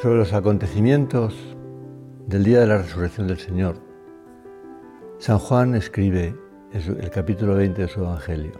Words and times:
sobre 0.00 0.16
los 0.16 0.32
acontecimientos 0.32 1.34
del 2.26 2.42
día 2.42 2.60
de 2.60 2.66
la 2.66 2.78
resurrección 2.78 3.26
del 3.26 3.38
Señor, 3.38 3.82
San 5.18 5.38
Juan 5.38 5.74
escribe 5.74 6.34
el 6.72 7.10
capítulo 7.10 7.54
20 7.56 7.82
de 7.82 7.88
su 7.88 8.00
Evangelio. 8.00 8.52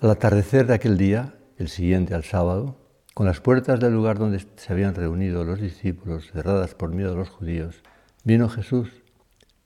Al 0.00 0.10
atardecer 0.10 0.66
de 0.68 0.74
aquel 0.74 0.96
día, 0.96 1.34
el 1.58 1.68
siguiente 1.68 2.14
al 2.14 2.22
sábado, 2.22 2.78
con 3.12 3.26
las 3.26 3.40
puertas 3.40 3.80
del 3.80 3.92
lugar 3.92 4.18
donde 4.18 4.46
se 4.54 4.72
habían 4.72 4.94
reunido 4.94 5.44
los 5.44 5.60
discípulos 5.60 6.30
cerradas 6.30 6.76
por 6.76 6.94
miedo 6.94 7.14
a 7.14 7.16
los 7.16 7.30
judíos, 7.30 7.82
vino 8.22 8.48
Jesús, 8.48 9.02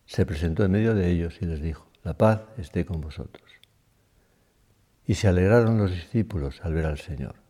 se 0.06 0.24
presentó 0.24 0.64
en 0.64 0.72
medio 0.72 0.94
de 0.94 1.10
ellos 1.10 1.36
y 1.42 1.44
les 1.44 1.60
dijo, 1.60 1.90
la 2.04 2.16
paz 2.16 2.40
esté 2.56 2.86
con 2.86 3.02
vosotros. 3.02 3.44
Y 5.04 5.14
se 5.14 5.28
alegraron 5.28 5.76
los 5.76 5.90
discípulos 5.90 6.62
al 6.62 6.72
ver 6.72 6.86
al 6.86 6.98
Señor. 6.98 7.45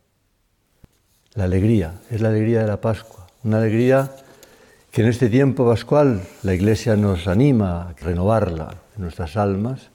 La 1.36 1.44
alegría 1.44 2.00
es 2.10 2.22
la 2.22 2.30
alegría 2.30 2.62
de 2.62 2.66
la 2.66 2.80
Pascua, 2.80 3.26
una 3.44 3.58
alegría 3.58 4.10
que 4.90 5.02
en 5.02 5.08
este 5.08 5.28
tiempo 5.28 5.66
pascual 5.66 6.22
la 6.42 6.54
Iglesia 6.54 6.96
nos 6.96 7.28
anima 7.28 7.90
a 7.90 7.92
renovarla 7.92 8.74
en 8.96 9.02
nuestras 9.02 9.36
almas, 9.36 9.90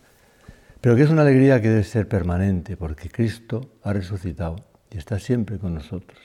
pero 0.82 0.96
que 0.96 1.02
es 1.02 1.10
una 1.10 1.24
alegría 1.24 1.60
que 1.60 1.70
debe 1.70 1.84
ser 1.84 2.08
permanente 2.08 2.78
porque 2.78 3.10
Cristo 3.10 3.72
ha 3.82 3.92
resucitado 3.92 4.58
y 4.92 5.00
está 5.00 5.18
siempre 5.18 5.58
con 5.58 5.74
nosotros. 5.74 6.20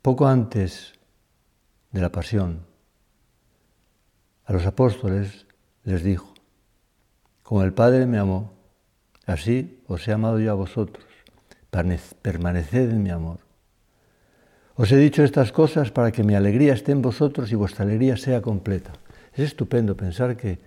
Poco 0.00 0.28
antes 0.28 0.92
de 1.90 2.00
la 2.00 2.12
pasión, 2.12 2.60
a 4.44 4.52
los 4.52 4.64
apóstoles 4.64 5.48
les 5.82 6.04
dijo, 6.04 6.34
como 7.42 7.64
el 7.64 7.74
Padre 7.74 8.06
me 8.06 8.18
amó, 8.18 8.52
así 9.26 9.82
os 9.88 10.06
he 10.06 10.12
amado 10.12 10.38
yo 10.38 10.52
a 10.52 10.54
vosotros, 10.54 11.04
permaneced 12.22 12.90
en 12.90 13.02
mi 13.02 13.10
amor. 13.10 13.47
Os 14.78 14.92
he 14.92 14.96
dicho 14.96 15.24
estas 15.24 15.50
cosas 15.50 15.90
para 15.90 16.12
que 16.12 16.22
mi 16.22 16.36
alegría 16.36 16.72
esté 16.72 16.92
en 16.92 17.02
vosotros 17.02 17.50
y 17.50 17.56
vuestra 17.56 17.84
alegría 17.84 18.16
sea 18.16 18.40
completa. 18.40 18.92
Es 19.34 19.40
estupendo 19.40 19.96
pensar 19.96 20.36
que, 20.36 20.60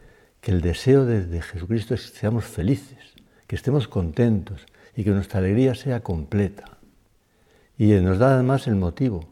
el 0.43 0.59
deseo 0.59 1.05
de, 1.05 1.25
de, 1.25 1.41
Jesucristo 1.41 1.93
es 1.93 2.11
que 2.11 2.17
seamos 2.17 2.43
felices, 2.43 3.15
que 3.47 3.55
estemos 3.55 3.87
contentos 3.87 4.65
y 4.97 5.05
que 5.05 5.11
nuestra 5.11 5.39
alegría 5.39 5.75
sea 5.75 6.01
completa. 6.01 6.65
Y 7.77 7.93
nos 8.01 8.17
da 8.17 8.33
además 8.33 8.67
el 8.67 8.75
motivo. 8.75 9.29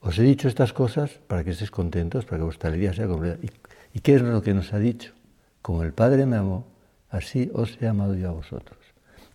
Os 0.00 0.18
he 0.18 0.24
dicho 0.24 0.46
estas 0.46 0.74
cosas 0.74 1.12
para 1.26 1.42
que 1.42 1.52
estéis 1.52 1.70
contentos, 1.70 2.26
para 2.26 2.36
que 2.36 2.44
vuestra 2.44 2.68
alegría 2.68 2.92
sea 2.92 3.06
completa. 3.06 3.38
¿Y, 3.40 3.48
y 3.96 4.00
qué 4.00 4.16
es 4.16 4.20
lo 4.20 4.42
que 4.42 4.52
nos 4.52 4.74
ha 4.74 4.78
dicho? 4.78 5.14
Como 5.62 5.84
el 5.84 5.94
Padre 5.94 6.26
me 6.26 6.36
amó, 6.36 6.66
así 7.08 7.50
os 7.54 7.80
he 7.80 7.88
amado 7.88 8.14
yo 8.14 8.28
a 8.28 8.32
vosotros. 8.32 8.78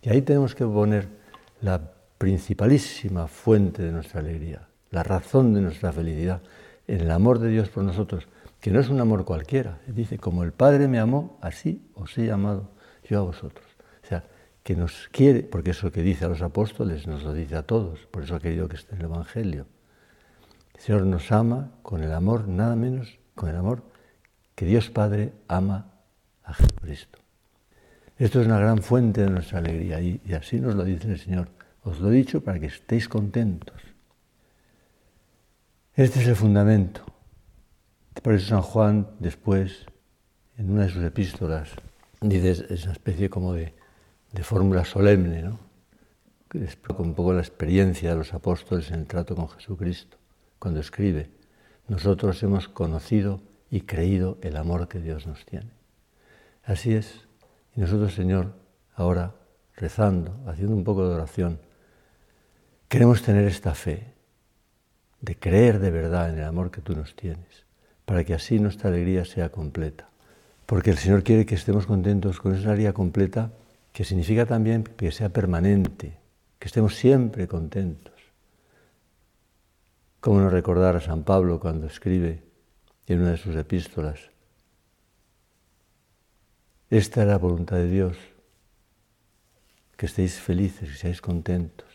Y 0.02 0.10
ahí 0.10 0.22
tenemos 0.22 0.54
que 0.54 0.64
poner 0.64 1.08
la 1.62 1.93
principalísima 2.24 3.28
fuente 3.28 3.82
de 3.82 3.92
nuestra 3.92 4.20
alegría, 4.20 4.66
la 4.90 5.02
razón 5.02 5.52
de 5.52 5.60
nuestra 5.60 5.92
felicidad, 5.92 6.40
en 6.86 7.02
el 7.02 7.10
amor 7.10 7.38
de 7.38 7.50
Dios 7.50 7.68
por 7.68 7.84
nosotros, 7.84 8.28
que 8.60 8.70
no 8.70 8.80
es 8.80 8.88
un 8.88 8.98
amor 8.98 9.26
cualquiera. 9.26 9.78
Dice, 9.86 10.16
como 10.16 10.42
el 10.42 10.52
Padre 10.52 10.88
me 10.88 10.98
amó, 10.98 11.36
así 11.42 11.86
os 11.92 12.16
he 12.16 12.32
amado 12.32 12.70
yo 13.06 13.18
a 13.18 13.22
vosotros. 13.24 13.66
O 14.02 14.06
sea, 14.06 14.24
que 14.62 14.74
nos 14.74 15.10
quiere, 15.12 15.42
porque 15.42 15.72
eso 15.72 15.92
que 15.92 16.00
dice 16.00 16.24
a 16.24 16.28
los 16.28 16.40
apóstoles 16.40 17.06
nos 17.06 17.24
lo 17.24 17.34
dice 17.34 17.56
a 17.56 17.62
todos, 17.62 18.06
por 18.06 18.22
eso 18.22 18.36
ha 18.36 18.40
querido 18.40 18.68
que 18.68 18.76
esté 18.76 18.94
en 18.94 19.00
el 19.00 19.04
Evangelio. 19.04 19.66
El 20.76 20.80
Señor 20.80 21.04
nos 21.04 21.30
ama 21.30 21.72
con 21.82 22.02
el 22.02 22.14
amor, 22.14 22.48
nada 22.48 22.74
menos, 22.74 23.18
con 23.34 23.50
el 23.50 23.56
amor 23.56 23.82
que 24.54 24.64
Dios 24.64 24.88
Padre 24.88 25.34
ama 25.46 25.92
a 26.42 26.54
Jesucristo. 26.54 27.18
Esto 28.16 28.40
es 28.40 28.46
una 28.46 28.58
gran 28.58 28.78
fuente 28.78 29.20
de 29.20 29.28
nuestra 29.28 29.58
alegría 29.58 30.00
y 30.00 30.32
así 30.32 30.58
nos 30.58 30.74
lo 30.74 30.84
dice 30.84 31.12
el 31.12 31.18
Señor. 31.18 31.48
Os 31.84 32.00
lo 32.00 32.10
he 32.10 32.16
dicho 32.16 32.42
para 32.42 32.58
que 32.58 32.66
estéis 32.66 33.08
contentos. 33.08 33.80
Este 35.94 36.20
es 36.20 36.26
el 36.26 36.34
fundamento. 36.36 37.04
Por 38.22 38.34
eso 38.34 38.48
San 38.48 38.62
Juan 38.62 39.08
después, 39.18 39.86
en 40.56 40.70
una 40.70 40.84
de 40.84 40.88
sus 40.88 41.04
epístolas, 41.04 41.70
dice, 42.20 42.66
es 42.70 42.84
una 42.84 42.92
especie 42.92 43.28
como 43.28 43.52
de, 43.52 43.74
fórmula 44.42 44.84
solemne, 44.84 45.42
¿no? 45.42 45.60
que 46.48 46.64
es 46.64 46.78
un 46.98 47.14
poco 47.14 47.32
la 47.32 47.40
experiencia 47.40 48.10
de 48.10 48.16
los 48.16 48.34
apóstoles 48.34 48.90
en 48.90 49.00
el 49.00 49.06
trato 49.06 49.36
con 49.36 49.48
Jesucristo, 49.48 50.16
cuando 50.58 50.80
escribe, 50.80 51.30
nosotros 51.86 52.42
hemos 52.42 52.68
conocido 52.68 53.40
y 53.70 53.82
creído 53.82 54.38
el 54.42 54.56
amor 54.56 54.88
que 54.88 55.00
Dios 55.00 55.26
nos 55.26 55.44
tiene. 55.44 55.70
Así 56.64 56.94
es. 56.94 57.28
Y 57.76 57.80
nosotros, 57.80 58.14
Señor, 58.14 58.54
ahora 58.94 59.34
rezando, 59.76 60.40
haciendo 60.46 60.74
un 60.74 60.84
poco 60.84 61.06
de 61.08 61.14
oración, 61.14 61.60
Queremos 62.94 63.22
tener 63.22 63.44
esta 63.48 63.74
fe 63.74 64.06
de 65.20 65.36
creer 65.36 65.80
de 65.80 65.90
verdad 65.90 66.30
en 66.30 66.38
el 66.38 66.44
amor 66.44 66.70
que 66.70 66.80
tú 66.80 66.94
nos 66.94 67.16
tienes, 67.16 67.66
para 68.04 68.22
que 68.22 68.34
así 68.34 68.60
nuestra 68.60 68.88
alegría 68.88 69.24
sea 69.24 69.48
completa. 69.48 70.10
Porque 70.64 70.90
el 70.90 70.98
Señor 70.98 71.24
quiere 71.24 71.44
que 71.44 71.56
estemos 71.56 71.86
contentos 71.86 72.38
con 72.38 72.54
esa 72.54 72.68
alegría 72.68 72.92
completa, 72.92 73.50
que 73.92 74.04
significa 74.04 74.46
también 74.46 74.84
que 74.84 75.10
sea 75.10 75.28
permanente, 75.30 76.20
que 76.60 76.68
estemos 76.68 76.94
siempre 76.94 77.48
contentos. 77.48 78.14
¿Cómo 80.20 80.38
no 80.38 80.48
recordar 80.48 80.94
a 80.94 81.00
San 81.00 81.24
Pablo 81.24 81.58
cuando 81.58 81.88
escribe 81.88 82.44
en 83.08 83.22
una 83.22 83.32
de 83.32 83.38
sus 83.38 83.56
epístolas? 83.56 84.20
Esta 86.90 87.22
es 87.22 87.26
la 87.26 87.38
voluntad 87.38 87.74
de 87.74 87.90
Dios, 87.90 88.16
que 89.96 90.06
estéis 90.06 90.38
felices, 90.38 90.90
que 90.90 90.96
seáis 90.96 91.20
contentos. 91.20 91.93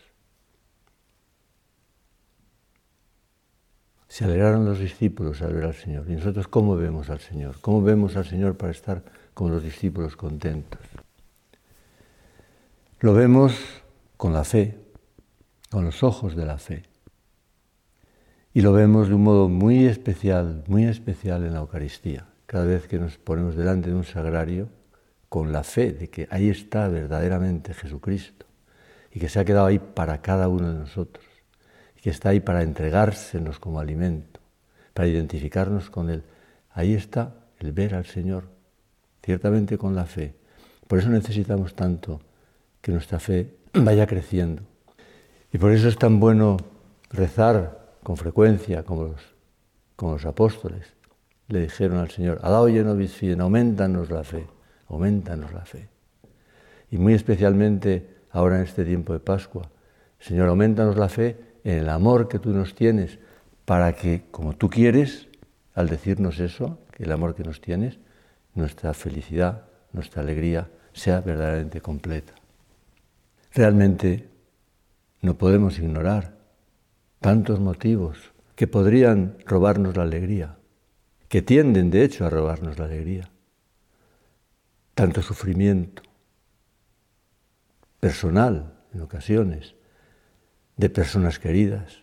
Se 4.10 4.24
alegraron 4.24 4.64
los 4.64 4.80
discípulos 4.80 5.40
al 5.40 5.54
ver 5.54 5.66
al 5.66 5.74
Señor. 5.74 6.04
¿Y 6.10 6.14
nosotros 6.14 6.48
cómo 6.48 6.74
vemos 6.74 7.10
al 7.10 7.20
Señor? 7.20 7.60
¿Cómo 7.60 7.80
vemos 7.80 8.16
al 8.16 8.24
Señor 8.24 8.56
para 8.56 8.72
estar 8.72 9.04
como 9.34 9.50
los 9.50 9.62
discípulos 9.62 10.16
contentos? 10.16 10.80
Lo 12.98 13.14
vemos 13.14 13.54
con 14.16 14.32
la 14.32 14.42
fe, 14.42 14.76
con 15.70 15.84
los 15.84 16.02
ojos 16.02 16.34
de 16.34 16.44
la 16.44 16.58
fe. 16.58 16.82
Y 18.52 18.62
lo 18.62 18.72
vemos 18.72 19.06
de 19.06 19.14
un 19.14 19.22
modo 19.22 19.48
muy 19.48 19.86
especial, 19.86 20.64
muy 20.66 20.86
especial 20.86 21.44
en 21.44 21.54
la 21.54 21.60
Eucaristía. 21.60 22.26
Cada 22.46 22.64
vez 22.64 22.88
que 22.88 22.98
nos 22.98 23.16
ponemos 23.16 23.54
delante 23.54 23.90
de 23.90 23.94
un 23.94 24.02
sagrario, 24.04 24.70
con 25.28 25.52
la 25.52 25.62
fe 25.62 25.92
de 25.92 26.10
que 26.10 26.26
ahí 26.32 26.48
está 26.48 26.88
verdaderamente 26.88 27.74
Jesucristo 27.74 28.44
y 29.12 29.20
que 29.20 29.28
se 29.28 29.38
ha 29.38 29.44
quedado 29.44 29.66
ahí 29.66 29.78
para 29.78 30.20
cada 30.20 30.48
uno 30.48 30.72
de 30.72 30.80
nosotros 30.80 31.29
que 32.02 32.10
está 32.10 32.30
ahí 32.30 32.40
para 32.40 32.62
entregársenos 32.62 33.58
como 33.58 33.80
alimento, 33.80 34.40
para 34.94 35.08
identificarnos 35.08 35.90
con 35.90 36.10
Él. 36.10 36.22
Ahí 36.72 36.94
está 36.94 37.34
el 37.58 37.72
ver 37.72 37.94
al 37.94 38.06
Señor, 38.06 38.44
ciertamente 39.22 39.76
con 39.76 39.94
la 39.94 40.06
fe. 40.06 40.34
Por 40.86 40.98
eso 40.98 41.08
necesitamos 41.08 41.74
tanto 41.74 42.20
que 42.80 42.92
nuestra 42.92 43.18
fe 43.20 43.54
vaya 43.74 44.06
creciendo. 44.06 44.62
Y 45.52 45.58
por 45.58 45.72
eso 45.72 45.88
es 45.88 45.98
tan 45.98 46.20
bueno 46.20 46.56
rezar 47.10 47.96
con 48.02 48.16
frecuencia 48.16 48.82
como 48.84 49.04
los, 49.04 49.20
como 49.96 50.12
los 50.12 50.24
apóstoles. 50.24 50.86
Le 51.48 51.62
dijeron 51.62 51.98
al 51.98 52.10
Señor, 52.10 52.40
dado 52.40 52.68
lleno 52.68 52.96
fiden, 53.08 53.40
aumentanos 53.40 54.10
la 54.10 54.24
fe, 54.24 54.46
aumentanos 54.88 55.52
la 55.52 55.64
fe. 55.64 55.88
Y 56.90 56.98
muy 56.98 57.14
especialmente 57.14 58.20
ahora 58.30 58.56
en 58.56 58.62
este 58.62 58.84
tiempo 58.84 59.12
de 59.12 59.20
Pascua, 59.20 59.68
Señor, 60.20 60.48
aumentanos 60.48 60.96
la 60.96 61.08
fe 61.08 61.49
el 61.64 61.88
amor 61.88 62.28
que 62.28 62.38
tú 62.38 62.50
nos 62.50 62.74
tienes, 62.74 63.18
para 63.64 63.94
que, 63.94 64.24
como 64.30 64.56
tú 64.56 64.68
quieres, 64.68 65.28
al 65.74 65.88
decirnos 65.88 66.40
eso, 66.40 66.78
que 66.92 67.04
el 67.04 67.12
amor 67.12 67.34
que 67.34 67.44
nos 67.44 67.60
tienes, 67.60 67.98
nuestra 68.54 68.94
felicidad, 68.94 69.64
nuestra 69.92 70.22
alegría 70.22 70.68
sea 70.92 71.20
verdaderamente 71.20 71.80
completa. 71.80 72.34
Realmente 73.52 74.28
no 75.22 75.36
podemos 75.36 75.78
ignorar 75.78 76.36
tantos 77.20 77.60
motivos 77.60 78.32
que 78.54 78.66
podrían 78.66 79.36
robarnos 79.46 79.96
la 79.96 80.02
alegría, 80.02 80.56
que 81.28 81.42
tienden 81.42 81.90
de 81.90 82.04
hecho 82.04 82.26
a 82.26 82.30
robarnos 82.30 82.78
la 82.78 82.86
alegría. 82.86 83.30
Tanto 84.94 85.22
sufrimiento 85.22 86.02
personal 88.00 88.74
en 88.92 89.02
ocasiones, 89.02 89.74
de 90.80 90.88
personas 90.88 91.38
queridas, 91.38 92.00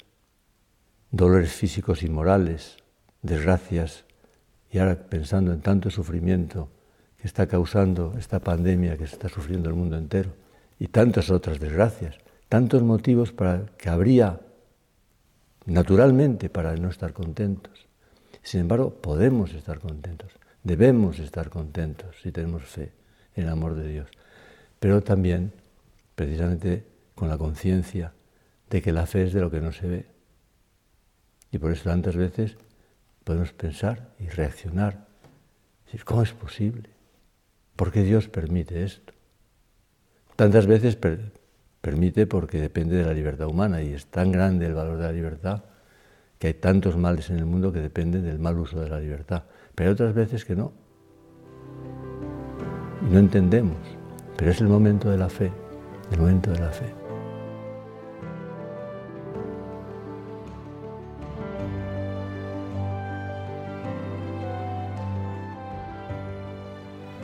dolores 1.10 1.52
físicos 1.52 2.04
y 2.04 2.10
morales, 2.10 2.78
desgracias, 3.24 4.06
y 4.70 4.78
ahora 4.78 5.10
pensando 5.10 5.52
en 5.52 5.62
tanto 5.62 5.90
sufrimiento 5.90 6.70
que 7.20 7.26
está 7.26 7.48
causando 7.48 8.14
esta 8.20 8.40
pandemia 8.40 8.96
que 8.96 9.08
se 9.08 9.16
está 9.16 9.30
sufriendo 9.30 9.68
el 9.68 9.76
mundo 9.76 9.98
entero, 9.98 10.30
y 10.78 10.90
tantas 10.90 11.32
otras 11.32 11.60
desgracias, 11.60 12.20
tantos 12.50 12.84
motivos 12.84 13.32
para 13.32 13.66
que 13.80 13.90
habría 13.90 14.42
naturalmente 15.66 16.48
para 16.52 16.76
no 16.76 16.90
estar 16.90 17.14
contentos. 17.14 17.88
Sin 18.44 18.62
embargo, 18.62 18.94
podemos 18.94 19.56
estar 19.56 19.80
contentos, 19.80 20.34
debemos 20.62 21.18
estar 21.18 21.50
contentos 21.50 22.16
si 22.22 22.32
tenemos 22.32 22.62
fe 22.66 22.92
en 23.34 23.46
el 23.46 23.50
amor 23.50 23.74
de 23.74 23.88
Dios, 23.88 24.10
pero 24.80 25.02
también 25.02 25.52
precisamente 26.14 26.86
con 27.16 27.28
la 27.28 27.40
conciencia 27.40 28.14
de 28.70 28.82
que 28.82 28.92
la 28.92 29.06
fe 29.06 29.24
es 29.24 29.34
de 29.34 29.42
lo 29.42 29.52
que 29.52 29.62
no 29.62 29.72
se 29.72 29.88
ve. 29.88 30.06
Y 31.52 31.58
por 31.58 31.72
eso 31.72 31.90
tantas 31.90 32.16
veces 32.16 32.58
podemos 33.24 33.54
pensar 33.54 34.10
y 34.20 34.28
reaccionar. 34.28 35.08
Decir, 35.86 36.04
¿cómo 36.04 36.22
es 36.22 36.34
posible? 36.34 36.90
¿Por 37.76 37.92
qué 37.92 38.04
Dios 38.04 38.28
permite 38.28 38.84
esto? 38.84 39.14
Tantas 40.36 40.68
veces 40.68 40.98
permite 41.82 42.28
porque 42.28 42.60
depende 42.60 42.98
de 42.98 43.06
la 43.06 43.14
libertad 43.14 43.48
humana 43.48 43.82
y 43.82 43.94
es 43.94 44.08
tan 44.08 44.32
grande 44.32 44.66
el 44.66 44.74
valor 44.74 44.98
de 44.98 45.04
la 45.04 45.12
libertad 45.12 45.64
que 46.40 46.48
hay 46.48 46.54
tantos 46.54 46.98
males 46.98 47.30
en 47.30 47.38
el 47.38 47.46
mundo 47.46 47.72
que 47.72 47.80
dependen 47.80 48.24
del 48.24 48.40
mal 48.40 48.60
uso 48.60 48.80
de 48.80 48.90
la 48.90 49.00
libertad. 49.00 49.44
Pero 49.74 49.90
hay 49.90 49.94
otras 49.94 50.14
veces 50.14 50.46
que 50.46 50.56
no. 50.56 50.72
Y 53.02 53.14
no 53.14 53.20
entendemos. 53.20 53.78
Pero 54.38 54.52
es 54.52 54.62
el 54.62 54.68
momento 54.68 55.10
de 55.10 55.18
la 55.18 55.30
fe, 55.30 55.52
el 56.12 56.20
momento 56.20 56.52
de 56.52 56.60
la 56.60 56.70
fe. 56.70 56.97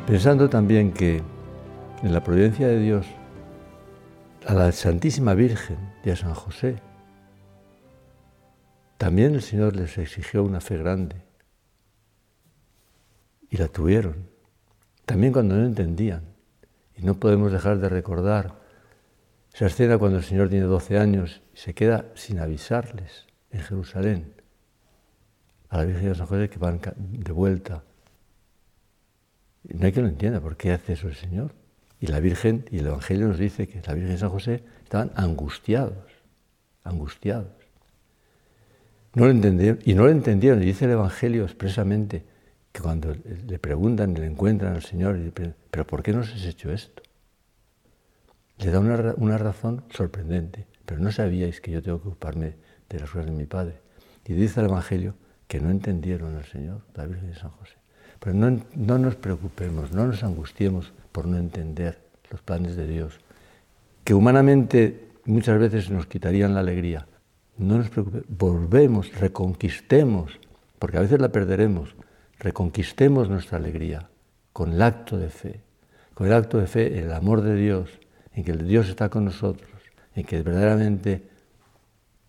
Pensando 0.07 0.49
también 0.49 0.91
que 0.91 1.21
en 2.03 2.13
la 2.13 2.21
providencia 2.21 2.67
de 2.67 2.77
Dios, 2.77 3.05
a 4.45 4.53
la 4.53 4.69
Santísima 4.73 5.33
Virgen 5.33 5.77
y 6.03 6.09
a 6.09 6.17
San 6.17 6.33
José, 6.33 6.81
también 8.97 9.33
el 9.33 9.41
Señor 9.41 9.77
les 9.77 9.97
exigió 9.97 10.43
una 10.43 10.59
fe 10.59 10.77
grande. 10.77 11.15
Y 13.49 13.55
la 13.55 13.69
tuvieron. 13.69 14.29
También 15.05 15.31
cuando 15.31 15.55
no 15.55 15.65
entendían. 15.65 16.23
Y 16.97 17.03
no 17.03 17.15
podemos 17.15 17.53
dejar 17.53 17.79
de 17.79 17.87
recordar 17.87 18.59
esa 19.53 19.67
escena 19.67 19.97
cuando 19.97 20.17
el 20.17 20.23
Señor 20.25 20.49
tiene 20.49 20.65
12 20.65 20.99
años 20.99 21.41
y 21.53 21.57
se 21.57 21.73
queda 21.73 22.07
sin 22.15 22.39
avisarles 22.39 23.25
en 23.51 23.61
Jerusalén 23.61 24.33
a 25.69 25.77
la 25.77 25.85
Virgen 25.85 26.09
de 26.09 26.15
San 26.15 26.27
José 26.27 26.49
que 26.49 26.59
van 26.59 26.81
de 26.97 27.31
vuelta. 27.31 27.83
Y 29.67 29.75
no 29.75 29.85
hay 29.85 29.91
que 29.91 30.01
lo 30.01 30.07
entienda 30.07 30.41
por 30.41 30.57
qué 30.57 30.71
hace 30.71 30.93
eso 30.93 31.07
el 31.07 31.15
Señor. 31.15 31.53
Y 31.99 32.07
la 32.07 32.19
Virgen, 32.19 32.65
y 32.69 32.79
el 32.79 32.87
Evangelio 32.87 33.27
nos 33.27 33.37
dice 33.37 33.67
que 33.67 33.81
la 33.81 33.93
Virgen 33.93 34.11
de 34.11 34.17
San 34.17 34.29
José 34.29 34.63
estaban 34.83 35.11
angustiados, 35.15 36.11
angustiados. 36.83 37.53
No 39.13 39.25
lo 39.25 39.31
entendieron, 39.31 39.79
y 39.85 39.93
no 39.93 40.03
lo 40.03 40.09
entendieron. 40.09 40.61
Y 40.61 40.65
dice 40.65 40.85
el 40.85 40.91
Evangelio 40.91 41.43
expresamente 41.43 42.25
que 42.71 42.81
cuando 42.81 43.15
le 43.47 43.59
preguntan 43.59 44.17
y 44.17 44.19
le 44.19 44.25
encuentran 44.25 44.73
al 44.73 44.83
Señor, 44.83 45.17
y 45.17 45.31
pero 45.71 45.87
¿por 45.87 46.03
qué 46.03 46.11
nos 46.11 46.33
has 46.33 46.43
hecho 46.43 46.71
esto? 46.71 47.03
Le 48.57 48.71
da 48.71 48.79
una, 48.79 49.13
una, 49.17 49.37
razón 49.37 49.83
sorprendente, 49.89 50.67
pero 50.85 50.99
no 50.99 51.11
sabíais 51.11 51.61
que 51.61 51.71
yo 51.71 51.81
tengo 51.81 52.01
que 52.01 52.09
ocuparme 52.09 52.55
de 52.89 52.99
las 52.99 53.09
cosas 53.09 53.27
de 53.27 53.31
mi 53.31 53.45
Padre. 53.45 53.79
Y 54.25 54.33
dice 54.33 54.59
el 54.59 54.65
Evangelio 54.65 55.15
que 55.47 55.59
no 55.59 55.69
entendieron 55.69 56.35
al 56.35 56.45
Señor, 56.45 56.81
la 56.95 57.05
Virgen 57.05 57.29
de 57.29 57.35
San 57.35 57.51
José. 57.51 57.82
Pero 58.23 58.37
no, 58.37 58.61
no 58.73 58.97
nos 58.97 59.15
preocupemos, 59.17 59.91
no 59.91 60.07
nos 60.07 60.23
angustiemos 60.23 60.93
por 61.11 61.27
no 61.27 61.37
entender 61.37 61.99
los 62.31 62.41
planes 62.41 62.77
de 62.77 62.87
Dios, 62.87 63.19
que 64.05 64.13
humanamente 64.13 65.09
muchas 65.25 65.59
veces 65.59 65.89
nos 65.89 66.05
quitarían 66.05 66.53
la 66.53 66.61
alegría, 66.61 67.05
no 67.57 67.77
nos 67.77 67.89
preocupemos, 67.89 68.25
volvemos, 68.29 69.13
reconquistemos, 69.19 70.39
porque 70.79 70.97
a 70.97 71.01
veces 71.01 71.19
la 71.19 71.33
perderemos, 71.33 71.97
reconquistemos 72.39 73.27
nuestra 73.27 73.57
alegría 73.57 74.09
con 74.53 74.71
el 74.71 74.81
acto 74.81 75.17
de 75.17 75.29
fe, 75.29 75.59
con 76.13 76.27
el 76.27 76.33
acto 76.33 76.59
de 76.59 76.67
fe 76.67 76.97
en 76.99 77.07
el 77.07 77.13
amor 77.13 77.41
de 77.41 77.57
Dios, 77.57 77.89
en 78.33 78.45
que 78.45 78.53
Dios 78.53 78.87
está 78.87 79.09
con 79.09 79.25
nosotros, 79.25 79.69
en 80.15 80.23
que 80.23 80.41
verdaderamente 80.41 81.27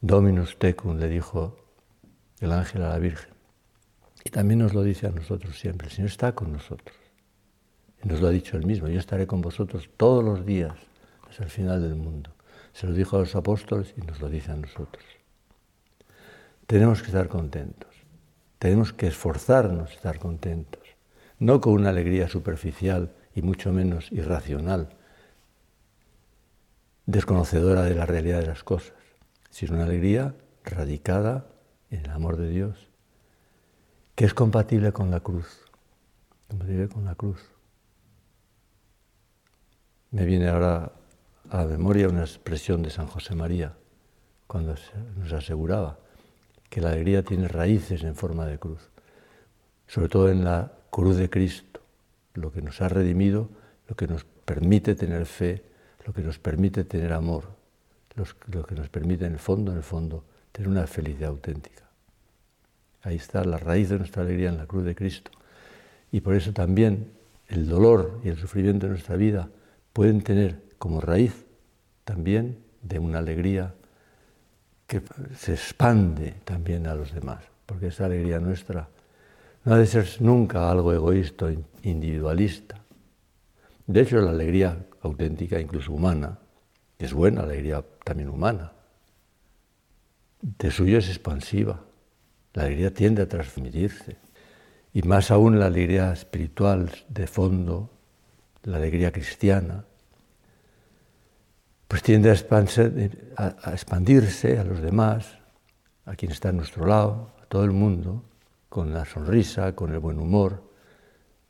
Dominus 0.01 0.59
tecum 0.59 0.99
le 0.99 1.09
dijo 1.09 1.57
el 2.41 2.51
ángel 2.51 2.83
a 2.83 2.89
la 2.89 2.99
Virgen. 2.99 3.34
Y 4.25 4.31
también 4.31 4.61
nos 4.61 4.73
lo 4.73 4.83
dice 4.83 5.07
a 5.07 5.11
nosotros 5.11 5.59
siempre, 5.59 5.89
el 5.89 5.93
Señor 5.93 6.11
está 6.11 6.35
con 6.35 6.53
nosotros. 6.53 6.97
Y 8.03 8.09
nos 8.09 8.21
lo 8.21 8.29
ha 8.29 8.31
dicho 8.31 8.57
él 8.57 8.67
mismo, 8.67 8.89
yo 8.89 8.99
estaré 8.99 9.27
con 9.27 9.43
vosotros 9.43 9.91
todos 9.97 10.25
los 10.25 10.45
días 10.47 10.75
hasta 11.29 11.45
el 11.45 11.51
final 11.51 11.83
del 11.83 11.95
mundo. 11.95 12.31
Se 12.73 12.87
lo 12.87 12.95
dijo 12.95 13.17
a 13.17 13.21
los 13.21 13.37
apóstoles 13.37 13.95
y 13.97 14.01
nos 14.01 14.21
lo 14.21 14.29
dice 14.29 14.51
a 14.53 14.57
nosotros. 14.57 15.05
Tenemos 16.67 17.03
que 17.03 17.09
estar 17.09 17.29
contentos, 17.29 17.95
tenemos 18.59 18.93
que 18.95 19.07
esforzarnos 19.07 19.91
a 19.91 19.95
estar 19.95 20.19
contentos, 20.19 20.83
no 21.39 21.61
con 21.61 21.75
una 21.75 21.91
alegría 21.91 22.29
superficial 22.29 23.13
y 23.35 23.43
mucho 23.43 23.73
menos 23.73 24.11
irracional, 24.11 24.89
desconocedora 27.07 27.83
de 27.83 27.95
la 27.95 28.07
realidad 28.07 28.41
de 28.41 28.47
las 28.47 28.65
cosas, 28.65 28.95
sino 29.51 29.75
una 29.75 29.85
alegría 29.85 30.35
radicada 30.65 31.47
en 31.91 32.07
el 32.07 32.11
amor 32.11 32.39
de 32.39 32.49
Dios, 32.49 32.89
que 34.15 34.25
es 34.25 34.35
compatible 34.35 34.93
con 34.93 35.11
la 35.11 35.21
cruz, 35.21 35.47
compatible 36.49 36.89
con 36.89 37.05
la 37.05 37.15
cruz. 37.15 37.41
Me 40.11 40.25
viene 40.25 40.49
ahora 40.49 40.93
a 41.51 41.57
la 41.59 41.67
memoria 41.67 42.09
una 42.09 42.21
expresión 42.21 42.83
de 42.83 42.91
San 42.91 43.07
José 43.07 43.35
María, 43.35 43.77
cuando 44.47 44.75
nos 45.17 45.33
aseguraba 45.33 45.99
que 46.71 46.81
la 46.81 46.91
alegría 46.91 47.25
tiene 47.25 47.49
raíces 47.49 48.05
en 48.05 48.15
forma 48.15 48.47
de 48.47 48.59
cruz, 48.59 48.91
sobre 49.87 50.09
todo 50.09 50.31
en 50.31 50.45
la 50.45 50.73
cruz 50.91 51.17
de 51.17 51.29
Cristo, 51.29 51.81
lo 52.35 52.53
que 52.53 52.63
nos 52.63 52.81
ha 52.81 52.89
redimido, 52.89 53.49
lo 53.89 53.97
que 53.97 54.07
nos 54.07 54.25
permite 54.25 54.95
tener 54.95 55.27
fe, 55.27 55.65
lo 56.07 56.13
que 56.13 56.23
nos 56.23 56.39
permite 56.39 56.85
tener 56.85 57.13
amor, 57.13 57.49
lo 58.47 58.65
que 58.65 58.75
nos 58.77 58.89
permite 58.89 59.27
en 59.27 59.33
el 59.33 59.39
fondo, 59.39 59.73
en 59.73 59.79
el 59.79 59.83
fondo, 59.83 60.25
tener 60.53 60.69
una 60.69 60.87
felicidad 60.87 61.31
auténtica. 61.31 61.84
Ahí 63.05 63.17
está 63.17 63.45
la 63.45 63.59
raíz 63.59 63.91
de 63.91 63.99
nuestra 63.99 64.23
alegría 64.23 64.49
en 64.49 64.57
la 64.57 64.67
cruz 64.67 64.85
de 64.85 64.95
Cristo. 64.95 65.31
Y 66.11 66.21
por 66.21 66.35
eso 66.35 66.53
también 66.53 67.13
el 67.49 67.69
dolor 67.69 68.21
y 68.25 68.29
el 68.29 68.39
sufrimiento 68.39 68.87
de 68.87 68.93
nuestra 68.93 69.17
vida 69.17 69.49
pueden 69.93 70.23
tener 70.23 70.63
como 70.79 71.01
raíz 71.01 71.45
también 72.05 72.59
de 72.83 72.99
una 72.99 73.19
alegría 73.19 73.75
que 74.87 75.03
se 75.37 75.53
expande 75.53 76.35
también 76.45 76.87
a 76.87 76.95
los 76.95 77.13
demás, 77.13 77.45
porque 77.67 77.89
esa 77.89 78.07
alegría 78.07 78.39
nuestra 78.41 78.89
no 79.65 79.75
ha 79.75 79.79
de 79.79 79.87
ser 79.87 80.07
nunca 80.21 80.71
algo 80.71 80.93
egoísta, 80.93 81.51
individualista. 81.83 82.83
De 83.87 84.01
hecho, 84.03 84.21
la 84.21 84.31
alegría 84.31 84.87
auténtica, 85.03 85.59
incluso 85.59 85.93
humana, 85.93 86.39
es 86.99 87.13
buena, 87.13 87.43
alegría 87.43 87.83
también 88.05 88.29
humana. 88.29 88.73
De 90.41 90.71
suyo 90.71 90.99
es 90.99 91.09
expansiva. 91.09 91.81
La 92.55 92.63
alegría 92.65 92.95
tiende 92.95 93.23
a 93.23 93.29
transmitirse. 93.29 94.17
Y 94.93 95.03
más 95.03 95.31
aún 95.31 95.59
la 95.59 95.67
alegría 95.67 96.13
espiritual 96.13 96.91
de 97.09 97.27
fondo, 97.27 97.91
la 98.63 98.77
alegría 98.77 99.11
cristiana, 99.11 99.85
pues 101.89 102.03
tiende 102.03 102.31
a, 102.31 103.73
expandirse 103.73 104.59
a 104.59 104.65
los 104.65 104.81
demás, 104.81 105.39
a 106.07 106.15
quien 106.15 106.33
está 106.33 106.51
a 106.51 106.53
nuestro 106.53 106.87
lado, 106.87 107.33
a 107.43 107.47
todo 107.47 107.65
el 107.65 107.73
mundo, 107.73 108.23
con 108.69 108.95
la 108.95 109.05
sonrisa, 109.05 109.75
con 109.75 109.93
el 109.93 109.99
buen 109.99 110.19
humor, 110.19 110.63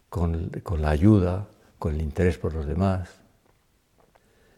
con, 0.08 0.48
con 0.62 0.80
la 0.80 0.90
ayuda, 0.90 1.48
con 1.78 1.94
el 1.94 2.00
interés 2.00 2.38
por 2.38 2.54
los 2.54 2.66
demás. 2.66 3.10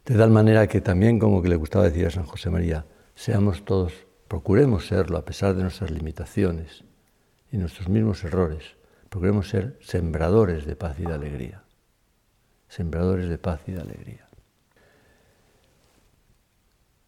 De 0.04 0.16
tal 0.16 0.30
manera 0.30 0.68
que 0.68 0.80
también, 0.80 1.18
como 1.18 1.42
que 1.42 1.48
le 1.48 1.56
gustaba 1.56 1.86
decir 1.86 2.06
a 2.06 2.10
San 2.10 2.24
José 2.24 2.50
María, 2.50 2.86
seamos 3.16 3.64
todos, 3.64 3.92
procuremos 4.28 4.86
serlo 4.86 5.18
a 5.18 5.24
pesar 5.24 5.54
de 5.54 5.62
nuestras 5.62 5.90
limitaciones 5.90 6.84
y 7.52 7.58
nuestros 7.58 7.88
mismos 7.88 8.24
errores, 8.24 8.76
procuremos 9.08 9.48
ser 9.48 9.78
sembradores 9.80 10.66
de 10.66 10.76
paz 10.76 10.98
y 10.98 11.04
de 11.04 11.14
alegría. 11.14 11.62
Sembradores 12.68 13.28
de 13.28 13.38
paz 13.38 13.60
y 13.66 13.72
de 13.72 13.80
alegría. 13.80 14.28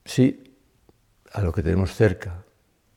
Sí, 0.04 0.54
a 1.32 1.42
lo 1.42 1.52
que 1.52 1.62
tenemos 1.62 1.92
cerca, 1.92 2.44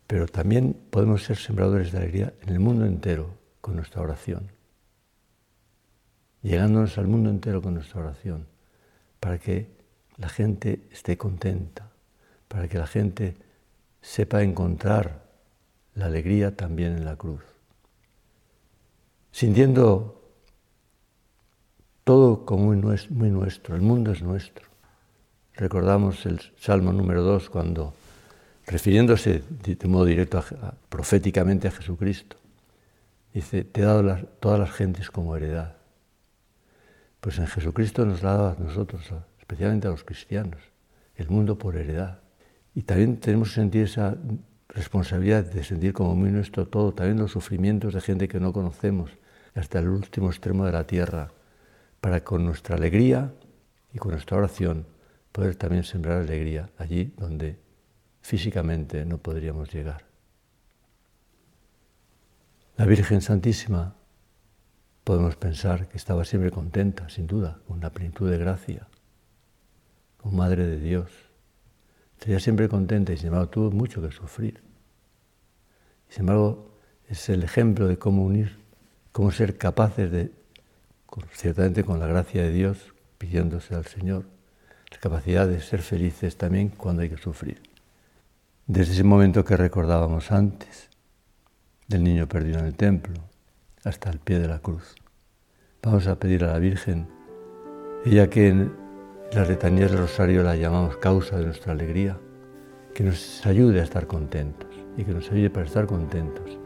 pero 0.08 0.28
también 0.28 0.74
podemos 0.90 1.24
ser 1.24 1.38
sembradores 1.38 1.92
de 1.92 1.98
alegría 1.98 2.34
en 2.42 2.50
el 2.50 2.60
mundo 2.60 2.86
entero 2.86 3.34
con 3.60 3.76
nuestra 3.76 4.02
oración, 4.02 4.52
llegándonos 6.42 6.98
al 6.98 7.08
mundo 7.08 7.30
entero 7.30 7.62
con 7.62 7.74
nuestra 7.74 8.02
oración, 8.02 8.48
para 9.20 9.40
que 9.40 9.70
la 10.18 10.30
gente 10.30 10.88
esté 10.92 11.18
contenta, 11.18 11.92
para 12.48 12.68
que 12.68 12.78
la 12.78 12.88
gente 12.88 13.36
sepa 14.02 14.44
encontrar 14.44 15.24
la 15.96 16.06
alegría 16.06 16.56
también 16.56 16.98
en 16.98 17.06
la 17.06 17.16
cruz, 17.16 17.44
sintiendo 19.32 20.22
todo 22.04 22.46
como 22.46 22.74
muy 22.74 23.30
nuestro, 23.30 23.76
el 23.76 23.82
mundo 23.82 24.12
es 24.12 24.22
nuestro 24.22 24.72
Recordamos 25.62 26.26
el 26.26 26.42
Salmo 26.58 26.94
número 26.94 27.22
2 27.24 27.50
cuando, 27.50 27.94
refiriéndose 28.66 29.44
de 29.50 29.88
modo 29.88 30.06
directo 30.06 30.44
proféticamente 30.90 31.68
a 31.68 31.72
Jesucristo, 31.72 32.38
dice, 33.34 33.64
te 33.66 33.82
he 33.82 33.84
dado 33.84 34.16
todas 34.40 34.60
las 34.60 34.72
gentes 34.72 35.12
como 35.12 35.36
heredad. 35.36 35.76
Pues 37.20 37.38
en 37.38 37.48
Jesucristo 37.48 38.06
nos 38.06 38.24
la 38.24 38.32
ha 38.32 38.38
dado 38.38 38.56
a 38.58 38.64
nosotros, 38.64 39.04
especialmente 39.40 39.88
a 39.88 39.92
los 39.92 40.04
cristianos, 40.04 40.60
el 41.16 41.30
mundo 41.30 41.58
por 41.58 41.76
heredad. 41.76 42.20
Y 42.74 42.84
también 42.84 43.18
tenemos 43.18 43.50
que 43.50 43.56
sentir 43.56 43.84
esa 43.84 44.18
responsabilidad 44.70 45.44
de 45.44 45.64
sentir 45.64 45.94
como 45.94 46.16
muy 46.16 46.32
nuestro 46.32 46.68
todo, 46.68 46.94
también 46.94 47.20
los 47.20 47.32
sufrimientos 47.32 47.94
de 47.94 48.02
gente 48.02 48.28
que 48.28 48.40
no 48.40 48.54
conocemos, 48.54 49.12
hasta 49.54 49.80
el 49.80 49.90
último 49.90 50.30
extremo 50.30 50.66
de 50.66 50.72
la 50.72 50.88
tierra, 50.88 51.32
para 52.00 52.24
con 52.24 52.46
nuestra 52.46 52.76
alegría 52.76 53.34
y 53.94 53.98
con 53.98 54.12
nuestra 54.12 54.38
oración 54.38 54.86
poder 55.32 55.56
también 55.56 55.84
sembrar 55.84 56.20
alegría 56.22 56.70
allí 56.78 57.14
donde 57.18 57.60
físicamente 58.22 59.06
no 59.06 59.18
podríamos 59.18 59.74
llegar. 59.74 60.06
La 62.78 62.86
Virgen 62.86 63.22
Santísima 63.22 63.96
podemos 65.04 65.36
pensar 65.36 65.88
que 65.88 65.98
estaba 65.98 66.26
siempre 66.26 66.52
contenta, 66.52 67.10
sin 67.10 67.28
duda, 67.28 67.60
con 67.68 67.82
la 67.82 67.92
plenitud 67.92 68.30
de 68.30 68.38
gracia, 68.38 68.88
como 70.18 70.38
Madre 70.38 70.66
de 70.66 70.80
Dios. 70.80 71.31
Estaría 72.22 72.40
siempre 72.40 72.70
contenta 72.70 73.14
y 73.14 73.18
sin 73.18 73.30
embargo 73.30 73.50
tuvo 73.50 73.72
mucho 73.72 74.00
que 74.00 74.12
sufrir. 74.12 74.62
Y 76.08 76.14
sin 76.14 76.20
embargo 76.20 76.78
es 77.10 77.30
el 77.30 77.42
ejemplo 77.42 77.88
de 77.88 77.98
cómo 77.98 78.24
unir, 78.24 78.60
cómo 79.12 79.32
ser 79.32 79.58
capaces 79.58 80.12
de, 80.12 80.32
ciertamente 81.32 81.84
con 81.84 82.00
la 82.00 82.06
gracia 82.06 82.44
de 82.44 82.52
Dios, 82.52 82.94
pidiéndose 83.18 83.74
al 83.74 83.88
Señor, 83.88 84.26
la 84.92 85.00
capacidad 85.00 85.48
de 85.48 85.62
ser 85.62 85.82
felices 85.82 86.38
también 86.38 86.70
cuando 86.70 87.02
hay 87.02 87.10
que 87.10 87.18
sufrir. 87.18 87.60
Desde 88.68 88.94
ese 88.94 89.04
momento 89.04 89.44
que 89.44 89.58
recordábamos 89.58 90.32
antes, 90.32 90.90
del 91.88 92.04
niño 92.04 92.28
perdido 92.28 92.60
en 92.60 92.66
el 92.66 92.76
templo, 92.76 93.16
hasta 93.84 94.12
el 94.12 94.20
pie 94.20 94.38
de 94.38 94.48
la 94.48 94.60
cruz. 94.60 94.94
Vamos 95.82 96.06
a 96.06 96.20
pedir 96.20 96.44
a 96.44 96.52
la 96.52 96.60
Virgen, 96.60 97.08
ella 98.06 98.30
que 98.30 98.70
las 99.34 99.48
letanías 99.48 99.92
del 99.92 100.02
rosario 100.02 100.44
la 100.44 100.58
llamamos 100.58 100.98
causa 100.98 101.38
de 101.38 101.46
nuestra 101.46 101.72
alegría, 101.72 102.18
que 102.94 103.04
nos 103.04 103.46
ayude 103.46 103.80
a 103.80 103.84
estar 103.84 104.06
contentos 104.06 104.68
y 104.98 105.06
que 105.06 105.14
nos 105.14 105.32
ayude 105.32 105.50
para 105.50 105.66
estar 105.66 105.86
contentos, 105.86 106.58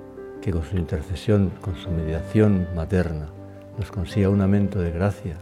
que 0.42 0.52
con 0.52 0.64
su 0.64 0.76
intercesión, 0.76 1.52
con 1.62 1.76
su 1.76 1.92
mediación 1.92 2.68
materna, 2.76 3.30
nos 3.78 3.92
consiga 3.92 4.30
un 4.30 4.42
aumento 4.42 4.80
de 4.80 4.90
gracia, 4.90 5.38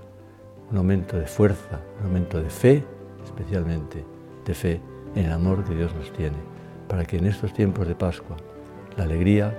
un 0.70 0.77
aumento 0.77 1.18
de 1.18 1.25
fuerza, 1.25 1.80
un 2.00 2.08
aumento 2.08 2.44
de 2.44 2.50
fe, 2.50 2.84
especialmente 3.24 4.03
de 4.46 4.53
fe 4.53 4.82
en 5.15 5.25
el 5.25 5.32
amor 5.32 5.63
que 5.63 5.75
Dios 5.75 5.96
nos 5.96 6.12
tiene, 6.12 6.38
para 6.89 7.06
que 7.06 7.18
en 7.18 7.27
estos 7.27 7.53
tiempos 7.53 7.88
de 7.88 7.96
Pascua 7.96 8.36
la 8.98 9.06
alegría 9.06 9.58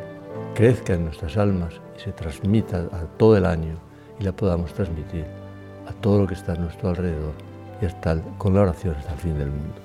crezca 0.54 0.92
en 0.92 1.06
nuestras 1.06 1.38
almas 1.38 1.80
y 1.96 2.00
se 2.00 2.12
transmita 2.12 2.88
a 2.92 3.06
todo 3.16 3.38
el 3.38 3.46
año 3.46 3.78
y 4.20 4.24
la 4.24 4.32
podamos 4.32 4.74
transmitir 4.74 5.24
a 5.88 5.92
todo 5.94 6.20
lo 6.20 6.26
que 6.26 6.34
está 6.34 6.52
a 6.52 6.56
nuestro 6.56 6.90
alrededor 6.90 7.53
con 8.38 8.54
la 8.54 8.62
oración 8.62 8.94
hasta 8.96 9.12
el 9.12 9.18
fin 9.18 9.38
del 9.38 9.50
mundo. 9.50 9.83